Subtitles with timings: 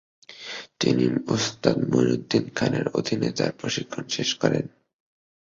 [0.79, 4.65] তিনি ওস্তাদ মইনুদ্দিন খানের অধীনে তাঁর প্রশিক্ষণ শেষ করেন।